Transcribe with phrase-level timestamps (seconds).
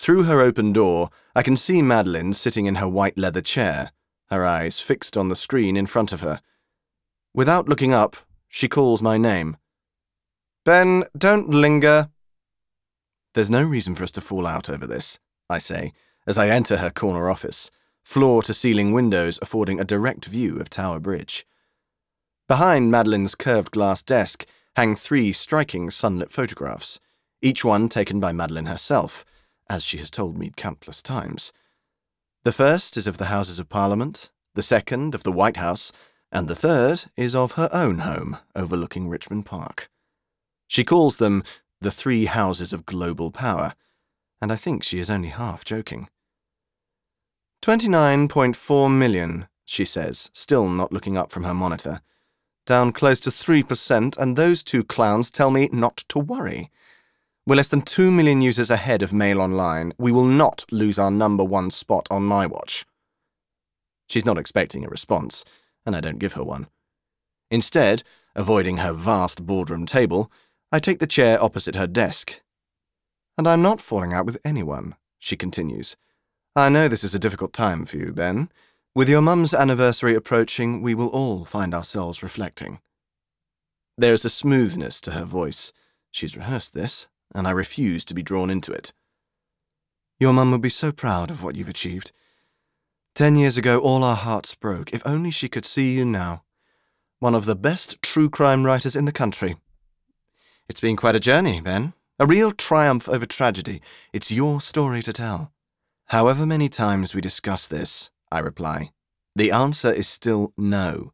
[0.00, 3.92] Through her open door, I can see Madeline sitting in her white leather chair,
[4.30, 6.40] her eyes fixed on the screen in front of her.
[7.34, 8.16] Without looking up,
[8.48, 9.58] she calls my name.
[10.64, 12.08] Ben, don't linger.
[13.34, 15.18] There's no reason for us to fall out over this,
[15.50, 15.92] I say,
[16.26, 17.70] as I enter her corner office,
[18.02, 21.46] floor to ceiling windows affording a direct view of Tower Bridge.
[22.48, 24.46] Behind Madeline's curved glass desk
[24.76, 26.98] hang three striking sunlit photographs,
[27.42, 29.26] each one taken by Madeline herself
[29.70, 31.52] as she has told me countless times.
[32.42, 35.92] The first is of the Houses of Parliament, the second of the White House,
[36.32, 39.88] and the third is of her own home overlooking Richmond Park.
[40.66, 41.44] She calls them
[41.80, 43.74] the three houses of global power,
[44.42, 46.08] and I think she is only half joking.
[47.62, 52.00] 29.4 million, she says, still not looking up from her monitor.
[52.66, 56.70] Down close to 3%, and those two clowns tell me not to worry.
[57.46, 59.92] We're less than 2 million users ahead of Mail Online.
[59.98, 62.84] We will not lose our number one spot on my watch.
[64.08, 65.44] She's not expecting a response,
[65.86, 66.68] and I don't give her one.
[67.50, 68.02] Instead,
[68.36, 70.30] avoiding her vast boardroom table,
[70.70, 72.42] I take the chair opposite her desk.
[73.38, 75.96] And I'm not falling out with anyone, she continues.
[76.54, 78.50] I know this is a difficult time for you, Ben.
[78.94, 82.80] With your mum's anniversary approaching, we will all find ourselves reflecting.
[83.96, 85.72] There is a smoothness to her voice.
[86.10, 88.92] She's rehearsed this, and I refuse to be drawn into it.
[90.18, 92.12] Your mum would be so proud of what you've achieved.
[93.14, 94.92] Ten years ago, all our hearts broke.
[94.92, 96.44] If only she could see you now.
[97.18, 99.56] One of the best true crime writers in the country.
[100.68, 101.94] It's been quite a journey, Ben.
[102.18, 103.80] A real triumph over tragedy.
[104.12, 105.52] It's your story to tell.
[106.06, 108.90] However many times we discuss this, I reply,
[109.34, 111.12] the answer is still no.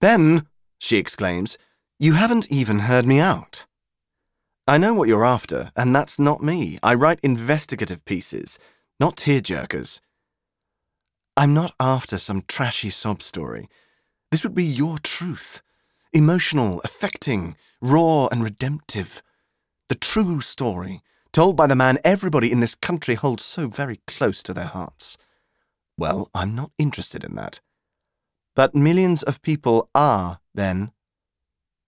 [0.00, 0.46] Ben,
[0.78, 1.58] she exclaims,
[1.98, 3.66] you haven't even heard me out.
[4.66, 6.78] I know what you're after, and that's not me.
[6.84, 8.60] I write investigative pieces,
[9.00, 10.00] not tearjerkers.
[11.36, 13.68] I'm not after some trashy sob story.
[14.30, 15.62] This would be your truth.
[16.12, 19.20] Emotional, affecting, raw, and redemptive.
[19.88, 21.02] The true story,
[21.32, 25.18] told by the man everybody in this country holds so very close to their hearts.
[25.98, 27.60] Well, I'm not interested in that.
[28.54, 30.92] But millions of people are, then,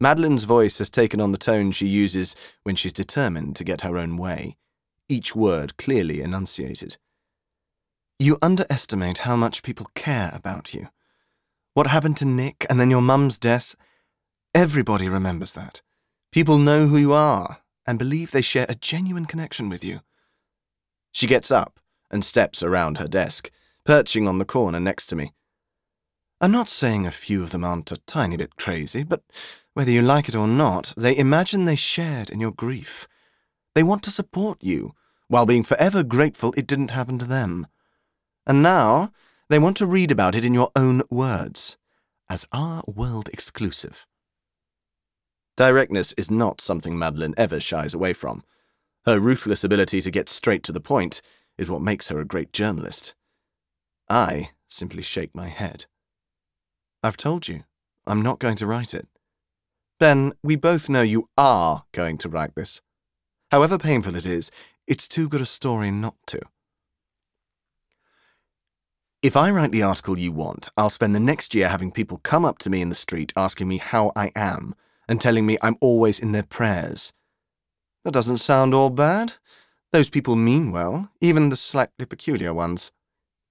[0.00, 3.98] Madeline's voice has taken on the tone she uses when she's determined to get her
[3.98, 4.56] own way,
[5.08, 6.96] each word clearly enunciated.
[8.18, 10.88] You underestimate how much people care about you.
[11.74, 13.74] What happened to Nick and then your mum's death?
[14.54, 15.82] Everybody remembers that.
[16.32, 20.00] People know who you are and believe they share a genuine connection with you.
[21.12, 21.80] She gets up
[22.10, 23.50] and steps around her desk,
[23.84, 25.32] perching on the corner next to me.
[26.40, 29.22] I'm not saying a few of them aren't a tiny bit crazy, but
[29.78, 33.06] whether you like it or not, they imagine they shared in your grief.
[33.76, 34.92] They want to support you,
[35.28, 37.64] while being forever grateful it didn't happen to them.
[38.44, 39.12] And now,
[39.48, 41.76] they want to read about it in your own words,
[42.28, 44.04] as our world exclusive.
[45.56, 48.42] Directness is not something Madeline ever shies away from.
[49.06, 51.22] Her ruthless ability to get straight to the point
[51.56, 53.14] is what makes her a great journalist.
[54.10, 55.86] I simply shake my head.
[57.00, 57.62] I've told you,
[58.08, 59.06] I'm not going to write it.
[59.98, 62.80] Ben, we both know you are going to write this.
[63.50, 64.50] However painful it is,
[64.86, 66.40] it's too good a story not to.
[69.20, 72.44] If I write the article you want, I'll spend the next year having people come
[72.44, 74.76] up to me in the street asking me how I am
[75.08, 77.12] and telling me I'm always in their prayers.
[78.04, 79.34] That doesn't sound all bad.
[79.92, 82.92] Those people mean well, even the slightly peculiar ones.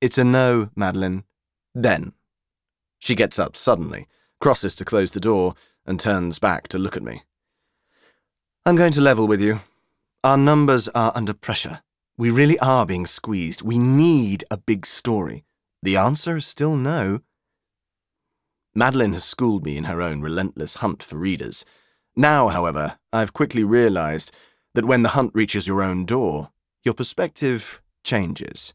[0.00, 1.24] It's a no, Madeline.
[1.74, 2.14] Then.
[2.98, 4.06] She gets up suddenly,
[4.40, 5.54] crosses to close the door,
[5.86, 7.22] and turns back to look at me.
[8.66, 9.60] I'm going to level with you.
[10.22, 11.80] Our numbers are under pressure.
[12.16, 13.62] We really are being squeezed.
[13.62, 15.44] We need a big story.
[15.82, 17.20] The answer is still no.
[18.74, 21.64] Madeline has schooled me in her own relentless hunt for readers.
[22.14, 24.32] Now, however, I've quickly realized
[24.74, 26.50] that when the hunt reaches your own door,
[26.84, 28.74] your perspective changes.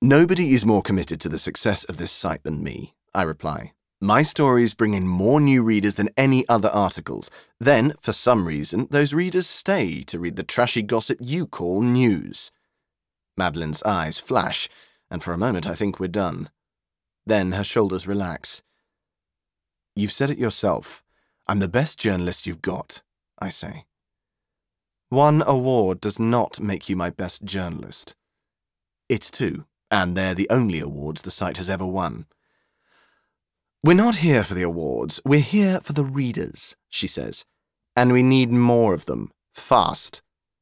[0.00, 3.72] Nobody is more committed to the success of this site than me, I reply.
[4.04, 7.30] My stories bring in more new readers than any other articles.
[7.60, 12.50] Then, for some reason, those readers stay to read the trashy gossip you call news.
[13.36, 14.68] Madeline's eyes flash,
[15.08, 16.50] and for a moment I think we're done.
[17.26, 18.64] Then her shoulders relax.
[19.94, 21.04] You've said it yourself.
[21.46, 23.02] I'm the best journalist you've got,
[23.38, 23.84] I say.
[25.10, 28.16] One award does not make you my best journalist.
[29.08, 32.26] It's two, and they're the only awards the site has ever won.
[33.84, 37.44] We're not here for the awards, we're here for the readers, she says.
[37.96, 40.22] And we need more of them, fast.